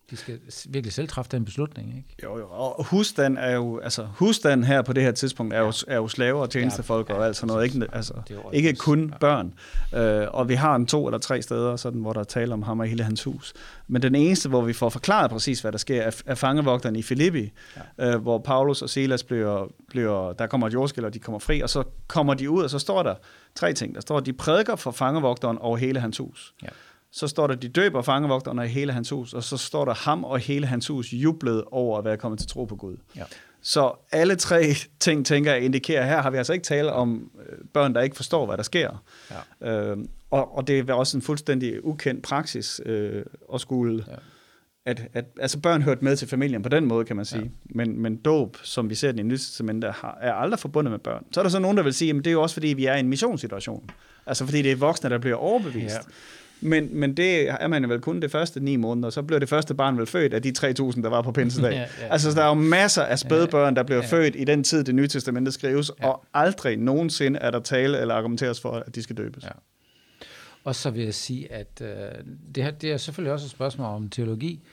de 0.09 0.17
skal 0.17 0.39
virkelig 0.69 0.93
selv 0.93 1.07
træffe 1.07 1.31
den 1.31 1.45
beslutning, 1.45 1.97
ikke? 1.97 2.09
Jo, 2.23 2.37
jo. 2.37 2.47
Og 2.49 2.85
husstand 2.85 3.37
er 3.37 3.51
jo, 3.51 3.79
altså 3.79 4.07
husstand 4.15 4.63
her 4.63 4.81
på 4.81 4.93
det 4.93 5.03
her 5.03 5.11
tidspunkt 5.11 5.53
er 5.53 5.59
jo, 5.59 5.73
er 5.87 5.95
jo 5.95 6.07
slaver 6.07 6.41
og 6.41 6.49
tjenestefolk 6.49 7.09
Ja, 7.09 7.13
og 7.13 7.21
ja, 7.21 7.25
alt 7.25 7.35
sådan 7.35 7.47
noget. 7.47 7.65
Ikke, 7.65 7.87
altså, 7.93 8.13
ikke 8.53 8.73
kun 8.73 9.09
ja. 9.09 9.17
børn. 9.17 9.53
Øh, 9.95 10.27
og 10.31 10.49
vi 10.49 10.53
har 10.53 10.75
en 10.75 10.85
to 10.87 11.07
eller 11.07 11.17
tre 11.17 11.41
steder, 11.41 11.75
sådan, 11.75 12.01
hvor 12.01 12.13
der 12.13 12.19
er 12.19 12.23
tale 12.23 12.53
om 12.53 12.63
ham 12.63 12.79
og 12.79 12.85
hele 12.85 13.03
hans 13.03 13.23
hus. 13.23 13.53
Men 13.87 14.01
den 14.01 14.15
eneste, 14.15 14.49
hvor 14.49 14.61
vi 14.61 14.73
får 14.73 14.89
forklaret 14.89 15.31
præcis, 15.31 15.61
hvad 15.61 15.71
der 15.71 15.77
sker, 15.77 16.01
er, 16.01 16.21
er 16.25 16.35
fangevogteren 16.35 16.95
i 16.95 17.01
Filippi, 17.01 17.51
ja. 17.99 18.13
øh, 18.13 18.21
hvor 18.21 18.37
Paulus 18.37 18.81
og 18.81 18.89
Silas 18.89 19.23
bliver, 19.23 19.67
bliver, 19.89 20.33
der 20.33 20.47
kommer 20.47 20.67
et 20.67 20.73
jordskæld, 20.73 21.05
og 21.05 21.13
de 21.13 21.19
kommer 21.19 21.39
fri, 21.39 21.61
og 21.61 21.69
så 21.69 21.83
kommer 22.07 22.33
de 22.33 22.49
ud, 22.49 22.63
og 22.63 22.69
så 22.69 22.79
står 22.79 23.03
der 23.03 23.15
tre 23.55 23.73
ting. 23.73 23.95
Der 23.95 24.01
står, 24.01 24.17
at 24.17 24.25
de 24.25 24.33
prædiker 24.33 24.75
for 24.75 24.91
fangevogteren 24.91 25.57
over 25.57 25.77
hele 25.77 25.99
hans 25.99 26.17
hus. 26.17 26.53
Ja. 26.63 26.67
Så 27.17 27.27
står 27.27 27.47
der, 27.47 27.55
de 27.55 27.67
døber 27.69 28.01
fangevogterne 28.01 28.65
i 28.65 28.67
hele 28.67 28.93
hans 28.93 29.09
hus, 29.09 29.33
og 29.33 29.43
så 29.43 29.57
står 29.57 29.85
der, 29.85 29.93
ham 29.93 30.23
og 30.23 30.39
hele 30.39 30.65
hans 30.67 30.87
hus 30.87 31.13
jublede 31.13 31.63
over 31.63 31.97
at 31.97 32.05
være 32.05 32.17
kommet 32.17 32.39
til 32.39 32.49
tro 32.49 32.65
på 32.65 32.75
Gud. 32.75 32.97
Ja. 33.15 33.23
Så 33.61 33.91
alle 34.11 34.35
tre 34.35 34.63
ting, 34.99 35.25
tænker 35.25 35.53
jeg, 35.53 35.61
indikerer, 35.61 36.05
her 36.05 36.21
har 36.21 36.29
vi 36.29 36.37
altså 36.37 36.53
ikke 36.53 36.63
tale 36.63 36.91
om 36.93 37.31
øh, 37.49 37.57
børn, 37.73 37.95
der 37.95 38.01
ikke 38.01 38.15
forstår, 38.15 38.45
hvad 38.45 38.57
der 38.57 38.63
sker. 38.63 39.03
Ja. 39.61 39.71
Øh, 39.71 39.97
og, 40.31 40.57
og 40.57 40.67
det 40.67 40.89
er 40.89 40.93
også 40.93 41.17
en 41.17 41.21
fuldstændig 41.21 41.85
ukendt 41.85 42.23
praksis 42.23 42.81
øh, 42.85 43.23
at 43.53 43.61
skulle... 43.61 44.05
Ja. 44.07 44.15
At, 44.87 45.07
at, 45.13 45.25
altså 45.39 45.59
børn 45.59 45.81
hørte 45.81 46.03
med 46.03 46.15
til 46.15 46.27
familien 46.27 46.61
på 46.61 46.69
den 46.69 46.85
måde, 46.85 47.05
kan 47.05 47.15
man 47.15 47.25
sige. 47.25 47.43
Ja. 47.43 47.49
Men, 47.65 48.01
men 48.01 48.15
dåb, 48.15 48.57
som 48.63 48.89
vi 48.89 48.95
ser 48.95 49.11
den 49.11 49.19
i 49.19 49.23
Nye 49.23 49.37
Testamente, 49.37 49.87
har- 49.91 50.17
er 50.21 50.33
aldrig 50.33 50.59
forbundet 50.59 50.91
med 50.91 50.99
børn. 50.99 51.25
Så 51.31 51.39
er 51.39 51.43
der 51.43 51.49
så 51.49 51.59
nogen, 51.59 51.77
der 51.77 51.83
vil 51.83 51.93
sige, 51.93 52.09
at 52.09 52.15
det 52.15 52.27
er 52.27 52.31
jo 52.31 52.41
også 52.41 52.53
fordi, 52.53 52.67
vi 52.67 52.85
er 52.85 52.95
i 52.95 52.99
en 52.99 53.07
missionssituation. 53.07 53.89
Altså 54.25 54.45
fordi 54.45 54.61
det 54.61 54.71
er 54.71 54.75
voksne, 54.75 55.09
der 55.09 55.17
bliver 55.17 55.35
overbevist. 55.35 55.95
Ja. 55.95 55.99
Men, 56.61 56.89
men 56.99 57.17
det 57.17 57.49
er 57.49 57.67
man 57.67 57.89
vel 57.89 58.01
kun 58.01 58.19
det 58.21 58.31
første 58.31 58.59
ni 58.59 58.75
måneder, 58.75 59.09
så 59.09 59.21
blev 59.21 59.39
det 59.39 59.49
første 59.49 59.75
barn 59.75 59.97
vel 59.97 60.05
født 60.07 60.33
af 60.33 60.41
de 60.41 60.53
3.000, 60.59 61.01
der 61.01 61.09
var 61.09 61.21
på 61.21 61.31
pinsedag. 61.31 61.71
Ja, 61.71 61.79
ja, 61.79 62.07
altså, 62.09 62.31
der 62.31 62.43
er 62.43 62.47
jo 62.47 62.53
masser 62.53 63.03
af 63.03 63.19
spædbørn, 63.19 63.75
der 63.75 63.83
bliver 63.83 63.97
Ja. 63.97 64.03
ja. 64.03 64.17
født 64.17 64.35
i 64.35 64.43
den 64.43 64.63
tid, 64.63 64.83
det 64.83 64.95
nye 64.95 65.07
testamente 65.07 65.51
skrives, 65.51 65.91
ja. 65.99 66.07
og 66.07 66.25
aldrig 66.33 66.77
nogensinde 66.77 67.39
er 67.39 67.51
der 67.51 67.59
tale 67.59 67.99
eller 67.99 68.15
argumenteres 68.15 68.61
for, 68.61 68.71
at 68.71 68.95
de 68.95 69.03
skal 69.03 69.17
døbes. 69.17 69.43
Ja. 69.43 69.49
Og 70.63 70.75
så 70.75 70.89
vil 70.89 71.03
jeg 71.03 71.13
sige, 71.13 71.51
at 71.51 71.81
øh, 71.81 71.87
det, 72.55 72.63
her, 72.63 72.71
det 72.71 72.91
er 72.91 72.97
selvfølgelig 72.97 73.33
også 73.33 73.45
et 73.45 73.51
spørgsmål 73.51 73.87
om 73.87 74.09
teologi. 74.09 74.63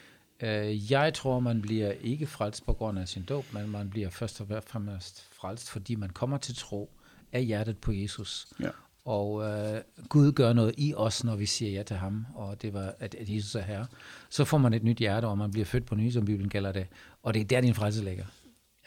Øh, 0.43 0.93
jeg 0.93 1.15
tror, 1.15 1.41
man 1.41 1.62
bliver 1.62 1.93
ikke 2.03 2.27
frelst 2.27 2.67
på 2.67 2.73
grund 2.73 2.99
af 2.99 3.09
sin 3.09 3.23
dåb, 3.23 3.45
men 3.53 3.71
man 3.71 3.91
bliver 3.91 4.11
først 4.11 4.41
og 4.41 4.47
fremmest 4.67 5.25
frelst, 5.41 5.71
fordi 5.71 5.95
man 5.95 6.11
kommer 6.11 6.37
til 6.37 6.57
tro 6.57 6.91
af 7.33 7.45
hjertet 7.45 7.79
på 7.79 7.93
Jesus. 7.93 8.47
Ja. 8.61 8.69
Og 9.05 9.43
øh, 9.43 9.81
Gud 10.09 10.33
gør 10.33 10.53
noget 10.53 10.75
i 10.79 10.95
os, 10.97 11.25
når 11.25 11.37
vi 11.37 11.47
siger 11.47 11.71
ja 11.71 11.83
til 11.83 11.97
ham, 11.97 12.27
og 12.35 12.63
det 12.63 12.75
var, 12.75 12.95
at, 12.99 13.15
at 13.15 13.29
Jesus 13.29 13.55
er 13.55 13.61
herre. 13.61 13.87
Så 14.31 14.45
får 14.45 14.59
man 14.59 14.75
et 14.75 14.85
nyt 14.85 14.99
hjerte, 14.99 15.27
og 15.27 15.39
man 15.39 15.51
bliver 15.51 15.65
født 15.65 15.87
på 15.87 15.95
ny, 15.95 16.11
som 16.11 16.25
Bibelen 16.25 16.51
kalder 16.51 16.73
det. 16.73 16.87
Og 17.23 17.35
det 17.35 17.41
er 17.41 17.45
der, 17.45 17.61
din 17.61 17.75
frelse 17.75 18.05
ligger. 18.05 18.25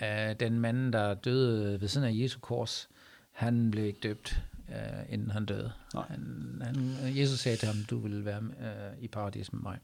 Øh, 0.02 0.36
den 0.40 0.60
mand, 0.60 0.94
der 0.94 1.14
døde 1.14 1.82
ved 1.82 1.88
siden 1.88 2.08
af 2.08 2.12
Jesu 2.14 2.40
kors, 2.40 2.90
han 3.32 3.72
blev 3.72 3.86
ikke 3.86 4.00
døbt, 4.04 4.42
øh, 4.70 5.14
inden 5.14 5.32
han 5.32 5.46
døde. 5.46 5.72
Nej. 5.94 6.06
Han, 6.08 6.62
han, 6.62 6.98
Jesus 7.18 7.40
sagde 7.40 7.58
til 7.58 7.68
ham, 7.68 7.78
du 7.90 8.00
vil 8.00 8.26
være 8.26 8.42
øh, 8.42 9.04
i 9.04 9.08
paradis 9.08 9.54
med 9.54 9.62
mig. 9.62 9.78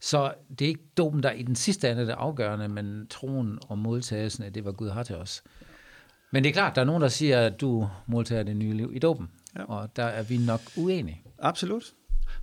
Så 0.00 0.34
det 0.58 0.64
er 0.64 0.68
ikke 0.68 0.84
dåben, 0.96 1.22
der 1.22 1.30
i 1.30 1.42
den 1.42 1.56
sidste 1.56 1.90
ende 1.90 2.02
er 2.02 2.06
det 2.06 2.12
afgørende, 2.12 2.68
men 2.68 3.06
troen 3.10 3.58
og 3.68 3.78
modtagelsen 3.78 4.44
af 4.44 4.52
det, 4.52 4.62
hvad 4.62 4.72
Gud 4.72 4.90
har 4.90 5.02
til 5.02 5.16
os. 5.16 5.42
Men 6.30 6.44
det 6.44 6.48
er 6.50 6.52
klart, 6.52 6.74
der 6.74 6.80
er 6.80 6.86
nogen, 6.86 7.02
der 7.02 7.08
siger, 7.08 7.40
at 7.40 7.60
du 7.60 7.88
modtager 8.06 8.42
det 8.42 8.56
nye 8.56 8.72
liv 8.72 8.92
i 8.94 8.98
dåben. 8.98 9.28
Ja. 9.56 9.60
Ja. 9.60 9.64
Og 9.66 9.96
der 9.96 10.04
er 10.04 10.22
vi 10.22 10.36
nok 10.38 10.60
uenige. 10.76 11.22
Absolut. 11.38 11.92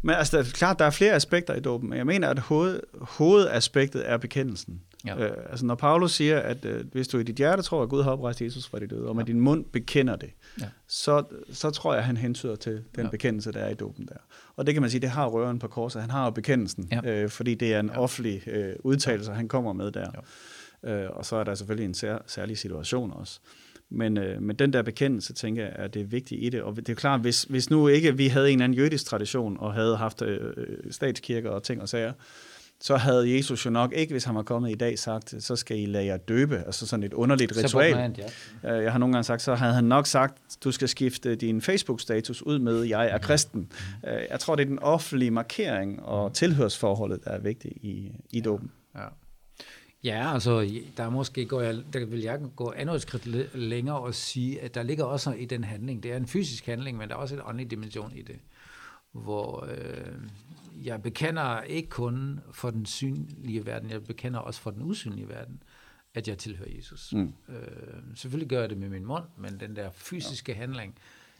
Men 0.01 0.15
altså, 0.15 0.37
det 0.37 0.47
er 0.47 0.51
klart, 0.51 0.79
der 0.79 0.85
er 0.85 0.89
flere 0.89 1.13
aspekter 1.13 1.53
i 1.55 1.59
dåben, 1.59 1.89
men 1.89 1.97
jeg 1.97 2.05
mener, 2.05 2.29
at 2.29 2.39
hoved, 2.39 2.79
hovedaspektet 3.01 4.09
er 4.09 4.17
bekendelsen. 4.17 4.81
Ja. 5.05 5.17
Øh, 5.17 5.37
altså, 5.49 5.65
når 5.65 5.75
Paulus 5.75 6.11
siger, 6.11 6.39
at 6.39 6.65
øh, 6.65 6.85
hvis 6.91 7.07
du 7.07 7.17
i 7.19 7.23
dit 7.23 7.35
hjerte 7.35 7.61
tror, 7.61 7.83
at 7.83 7.89
Gud 7.89 8.03
har 8.03 8.11
oprejst 8.11 8.41
Jesus 8.41 8.67
fra 8.67 8.79
de 8.79 8.87
døde, 8.87 9.07
og 9.07 9.15
med 9.15 9.25
din 9.25 9.39
mund 9.39 9.65
bekender 9.65 10.15
det, 10.15 10.29
Ja. 10.61 10.65
så, 10.87 11.23
så 11.51 11.69
tror 11.69 11.93
jeg, 11.93 11.99
at 11.99 12.05
han 12.05 12.17
hentyder 12.17 12.55
til 12.55 12.71
den 12.73 12.83
Ja. 12.97 13.03
ja. 13.03 13.09
bekendelse, 13.09 13.51
der 13.51 13.59
er 13.59 13.69
i 13.69 13.73
dåben 13.73 14.05
der. 14.07 14.17
Og 14.55 14.65
det 14.65 14.73
kan 14.75 14.81
man 14.81 14.89
sige, 14.91 15.01
det 15.01 15.09
har 15.09 15.27
røren 15.27 15.59
på 15.59 15.67
korset. 15.67 16.01
Han 16.01 16.11
har 16.11 16.23
jo 16.25 16.31
bekendelsen, 16.31 16.87
Ja. 16.91 16.99
ja. 17.03 17.21
øh, 17.23 17.29
fordi 17.29 17.55
det 17.55 17.73
er 17.73 17.79
en 17.79 17.85
Ja. 17.87 17.93
ja. 17.93 17.99
offentlig 17.99 18.47
øh, 18.47 18.75
udtalelse, 18.79 19.31
han 19.31 19.47
kommer 19.47 19.73
med 19.73 19.91
der. 19.91 20.07
Ja. 20.83 21.03
Øh, 21.03 21.09
og 21.17 21.25
så 21.25 21.35
er 21.35 21.43
der 21.43 21.55
selvfølgelig 21.55 21.85
en 21.85 21.93
sær, 21.93 22.17
særlig 22.27 22.57
situation 22.57 23.11
også. 23.13 23.39
Men, 23.91 24.17
øh, 24.17 24.41
men 24.41 24.55
den 24.55 24.73
der 24.73 24.81
bekendelse, 24.81 25.33
tænker 25.33 25.63
jeg, 25.63 25.71
er 25.75 25.87
det 25.87 26.11
vigtige 26.11 26.41
i 26.41 26.49
det. 26.49 26.61
Og 26.61 26.75
det 26.75 26.89
er 26.89 26.95
klart, 26.95 27.21
hvis, 27.21 27.43
hvis 27.43 27.69
nu 27.69 27.87
ikke 27.87 28.17
vi 28.17 28.27
havde 28.27 28.47
en 28.47 28.53
eller 28.53 28.63
anden 28.63 28.77
jødisk 28.77 29.05
tradition, 29.05 29.57
og 29.59 29.73
havde 29.73 29.97
haft 29.97 30.21
øh, 30.21 30.53
statskirker 30.91 31.49
og 31.49 31.63
ting 31.63 31.81
og 31.81 31.89
sager, 31.89 32.13
så 32.81 32.95
havde 32.95 33.35
Jesus 33.35 33.65
jo 33.65 33.69
nok 33.69 33.93
ikke, 33.93 34.13
hvis 34.13 34.23
han 34.23 34.35
var 34.35 34.43
kommet 34.43 34.71
i 34.71 34.75
dag, 34.75 34.99
sagt, 34.99 35.35
så 35.39 35.55
skal 35.55 35.79
I 35.79 35.85
lade 35.85 36.05
jer 36.05 36.17
døbe, 36.17 36.63
altså 36.65 36.87
sådan 36.87 37.03
et 37.03 37.13
underligt 37.13 37.57
ritual. 37.57 38.15
Ja. 38.63 38.77
Øh, 38.77 38.83
jeg 38.83 38.91
har 38.91 38.99
nogle 38.99 39.13
gange 39.13 39.23
sagt, 39.23 39.41
så 39.41 39.55
havde 39.55 39.73
han 39.73 39.83
nok 39.83 40.07
sagt, 40.07 40.37
du 40.63 40.71
skal 40.71 40.87
skifte 40.87 41.35
din 41.35 41.61
Facebook-status 41.61 42.41
ud 42.41 42.59
med, 42.59 42.83
jeg 42.83 43.09
er 43.09 43.17
kristen. 43.17 43.71
Øh, 44.07 44.21
jeg 44.31 44.39
tror, 44.39 44.55
det 44.55 44.63
er 44.63 44.67
den 44.67 44.79
offentlige 44.79 45.31
markering 45.31 46.03
og 46.03 46.33
tilhørsforholdet, 46.33 47.25
der 47.25 47.31
er 47.31 47.39
vigtigt 47.39 47.73
i, 47.81 48.11
i 48.31 48.41
dåben. 48.41 48.71
Ja. 50.03 50.33
Altså, 50.33 50.81
der 50.97 51.03
er 51.03 51.09
måske 51.09 51.45
går 51.45 51.61
jeg, 51.61 51.83
der 51.93 52.05
vil 52.05 52.19
jeg 52.19 52.39
gå 52.55 52.71
endnu 52.71 52.95
et 52.95 53.01
skridt 53.01 53.55
længere 53.55 53.99
og 53.99 54.15
sige, 54.15 54.61
at 54.61 54.75
der 54.75 54.83
ligger 54.83 55.03
også 55.03 55.31
i 55.31 55.45
den 55.45 55.63
handling, 55.63 56.03
det 56.03 56.11
er 56.11 56.17
en 56.17 56.27
fysisk 56.27 56.65
handling, 56.65 56.97
men 56.97 57.09
der 57.09 57.15
er 57.15 57.19
også 57.19 57.35
en 57.35 57.41
åndelig 57.45 57.71
dimension 57.71 58.11
i 58.15 58.21
det, 58.21 58.39
hvor 59.11 59.65
øh, 59.65 60.15
jeg 60.85 61.01
bekender 61.01 61.61
ikke 61.61 61.89
kun 61.89 62.39
for 62.51 62.69
den 62.69 62.85
synlige 62.85 63.65
verden, 63.65 63.89
jeg 63.89 64.03
bekender 64.03 64.39
også 64.39 64.61
for 64.61 64.71
den 64.71 64.81
usynlige 64.81 65.29
verden, 65.29 65.63
at 66.13 66.27
jeg 66.27 66.37
tilhører 66.37 66.69
Jesus. 66.75 67.13
Mm. 67.13 67.33
Øh, 67.49 67.55
selvfølgelig 68.15 68.49
gør 68.49 68.59
jeg 68.59 68.69
det 68.69 68.77
med 68.77 68.89
min 68.89 69.05
mund, 69.05 69.23
men 69.37 69.59
den 69.59 69.75
der 69.75 69.89
fysiske 69.93 70.51
ja. 70.51 70.57
handling, 70.57 70.95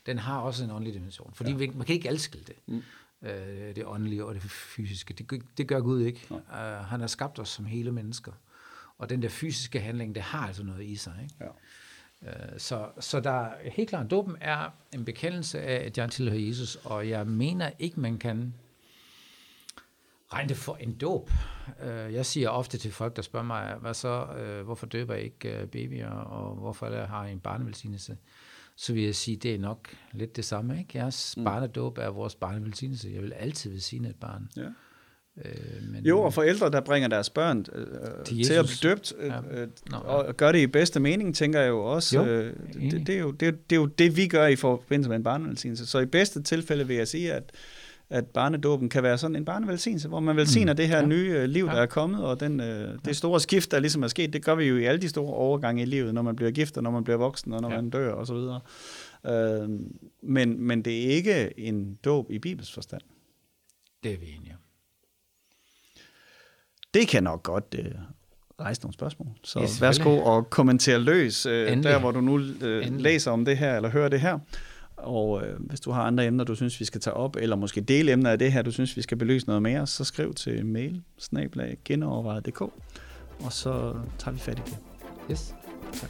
den 0.05 0.19
har 0.19 0.39
også 0.39 0.63
en 0.63 0.71
åndelig 0.71 0.93
dimension, 0.93 1.31
fordi 1.33 1.51
ja. 1.51 1.57
man 1.57 1.85
kan 1.85 1.95
ikke 1.95 2.09
adskille 2.09 2.45
det. 2.45 2.55
Mm 2.67 2.83
øh, 3.21 3.75
det 3.75 3.85
åndelige 3.85 4.25
og 4.25 4.33
det 4.33 4.41
fysiske. 4.41 5.13
Det, 5.13 5.43
det 5.57 5.67
gør 5.67 5.79
Gud 5.79 6.01
ikke. 6.01 6.27
Uh, 6.29 6.37
han 6.63 6.99
har 6.99 7.07
skabt 7.07 7.39
os 7.39 7.49
som 7.49 7.65
hele 7.65 7.91
mennesker. 7.91 8.31
Og 9.01 9.09
den 9.09 9.21
der 9.21 9.29
fysiske 9.29 9.79
handling, 9.79 10.15
det 10.15 10.23
har 10.23 10.47
altså 10.47 10.63
noget 10.63 10.83
i 10.83 10.95
sig. 10.95 11.13
Ikke? 11.23 11.35
Ja. 11.41 12.53
Øh, 12.53 12.59
så, 12.59 12.89
så 12.99 13.19
der 13.19 13.49
helt 13.71 13.89
klart, 13.89 14.11
dopen 14.11 14.35
er 14.41 14.69
en 14.93 15.05
bekendelse 15.05 15.61
af, 15.61 15.85
at 15.85 15.97
jeg 15.97 16.11
tilhører 16.11 16.41
Jesus, 16.41 16.75
og 16.75 17.09
jeg 17.09 17.27
mener 17.27 17.71
ikke, 17.79 17.99
man 17.99 18.17
kan 18.17 18.53
regne 20.33 20.49
det 20.49 20.57
for 20.57 20.75
en 20.75 20.97
dåb. 20.97 21.31
Øh, 21.83 22.13
jeg 22.13 22.25
siger 22.25 22.49
ofte 22.49 22.77
til 22.77 22.91
folk, 22.91 23.15
der 23.15 23.21
spørger 23.21 23.45
mig, 23.45 23.75
hvad 23.75 23.93
så, 23.93 24.25
øh, 24.25 24.65
hvorfor 24.65 24.85
døber 24.85 25.13
jeg 25.13 25.23
ikke 25.23 25.67
babyer, 25.71 26.09
og 26.09 26.55
hvorfor 26.55 27.05
har 27.05 27.23
jeg 27.23 27.31
en 27.31 27.39
barnevelsignelse? 27.39 28.17
Så 28.75 28.93
vil 28.93 29.03
jeg 29.03 29.15
sige, 29.15 29.37
det 29.37 29.55
er 29.55 29.59
nok 29.59 29.95
lidt 30.11 30.35
det 30.35 30.45
samme. 30.45 30.79
Ikke? 30.79 30.97
Jeres 30.97 31.37
mm. 31.37 31.43
barnedåb 31.43 31.97
er 31.97 32.07
vores 32.07 32.35
barnevelsignelse. 32.35 33.11
Jeg 33.13 33.21
vil 33.21 33.33
altid 33.33 33.71
velsigne 33.71 34.09
et 34.09 34.15
barn. 34.15 34.49
Ja. 34.57 34.69
Øh, 35.37 35.91
men, 35.91 36.05
jo, 36.05 36.21
og 36.21 36.33
forældre, 36.33 36.69
der 36.69 36.81
bringer 36.81 37.09
deres 37.09 37.29
børn 37.29 37.65
øh, 37.75 37.85
til, 38.25 38.43
til 38.43 38.53
at 38.53 38.65
blive 38.65 38.89
døbt, 38.89 39.13
øh, 39.19 39.27
ja. 39.27 39.61
øh, 39.61 39.67
Nå, 39.91 39.97
ja. 39.97 39.99
og 39.99 40.37
gør 40.37 40.51
det 40.51 40.59
i 40.59 40.67
bedste 40.67 40.99
mening, 40.99 41.35
tænker 41.35 41.59
jeg 41.59 41.69
jo 41.69 41.83
også. 41.83 42.19
Jo, 42.19 42.25
øh, 42.25 42.55
det, 42.73 43.07
det, 43.07 43.15
er 43.15 43.19
jo, 43.19 43.31
det, 43.31 43.69
det 43.69 43.75
er 43.75 43.79
jo 43.79 43.85
det, 43.85 44.17
vi 44.17 44.27
gør 44.27 44.47
i 44.47 44.55
forbindelse 44.55 45.09
med 45.09 45.17
en 45.17 45.23
barnevelsignelse. 45.23 45.85
Så 45.85 45.99
i 45.99 46.05
bedste 46.05 46.43
tilfælde 46.43 46.87
vil 46.87 46.95
jeg 46.95 47.07
sige, 47.07 47.33
at 47.33 47.51
at 48.11 48.27
barnedåben 48.27 48.89
kan 48.89 49.03
være 49.03 49.17
sådan 49.17 49.35
en 49.35 49.45
barnevelsignelse, 49.45 50.07
hvor 50.07 50.19
man 50.19 50.35
velsigner 50.35 50.73
mm. 50.73 50.77
det 50.77 50.87
her 50.87 50.97
ja. 50.97 51.05
nye 51.05 51.31
øh, 51.37 51.43
liv, 51.43 51.65
der 51.65 51.75
ja. 51.75 51.81
er 51.81 51.85
kommet, 51.85 52.23
og 52.23 52.39
den, 52.39 52.59
øh, 52.59 52.99
det 53.05 53.17
store 53.17 53.39
skift, 53.39 53.71
der 53.71 53.79
ligesom 53.79 54.03
er 54.03 54.07
sket, 54.07 54.33
det 54.33 54.45
gør 54.45 54.55
vi 54.55 54.65
jo 54.65 54.77
i 54.77 54.83
alle 54.83 55.01
de 55.01 55.09
store 55.09 55.33
overgange 55.33 55.81
i 55.81 55.85
livet, 55.85 56.13
når 56.13 56.21
man 56.21 56.35
bliver 56.35 56.51
gift, 56.51 56.77
og 56.77 56.83
når 56.83 56.91
man 56.91 57.03
bliver 57.03 57.17
voksen, 57.17 57.53
og 57.53 57.61
når 57.61 57.69
ja. 57.69 57.75
man 57.75 57.89
dør, 57.89 58.11
og 58.11 58.27
så 58.27 58.33
videre. 58.33 58.59
Øh, 59.25 59.69
men, 60.23 60.61
men 60.61 60.81
det 60.81 61.05
er 61.05 61.09
ikke 61.09 61.59
en 61.59 61.95
dåb 62.05 62.31
i 62.31 62.39
Bibels 62.39 62.73
forstand. 62.73 63.01
Det 64.03 64.13
er 64.13 64.17
vi 64.17 64.25
enige 64.37 64.55
det 66.93 67.07
kan 67.07 67.23
nok 67.23 67.43
godt 67.43 67.75
øh, 67.79 67.85
rejse 68.61 68.81
nogle 68.81 68.93
spørgsmål. 68.93 69.27
Så 69.43 69.59
ja, 69.59 69.67
værsgo 69.79 70.17
og 70.17 70.49
kommentere 70.49 70.99
løs, 70.99 71.45
øh, 71.45 71.83
der 71.83 71.99
hvor 71.99 72.11
du 72.11 72.21
nu 72.21 72.39
øh, 72.61 72.97
læser 72.97 73.31
om 73.31 73.45
det 73.45 73.57
her, 73.57 73.75
eller 73.75 73.89
hører 73.89 74.09
det 74.09 74.21
her. 74.21 74.39
Og 74.97 75.43
øh, 75.45 75.59
hvis 75.59 75.79
du 75.79 75.91
har 75.91 76.03
andre 76.03 76.25
emner, 76.25 76.43
du 76.43 76.55
synes, 76.55 76.79
vi 76.79 76.85
skal 76.85 77.01
tage 77.01 77.13
op, 77.13 77.35
eller 77.35 77.55
måske 77.55 77.81
dele 77.81 78.11
emner 78.11 78.29
af 78.31 78.39
det 78.39 78.51
her, 78.51 78.61
du 78.61 78.71
synes, 78.71 78.97
vi 78.97 79.01
skal 79.01 79.17
belyse 79.17 79.47
noget 79.47 79.61
mere, 79.61 79.87
så 79.87 80.03
skriv 80.03 80.33
til 80.33 80.65
mail, 80.65 81.01
genovervejet.dk, 81.85 82.61
og 82.61 82.73
så 83.49 83.93
tager 84.17 84.33
vi 84.33 84.39
fat 84.39 84.59
i 84.59 84.61
det. 84.65 84.77
Yes. 85.31 85.55
Tak. 85.93 86.09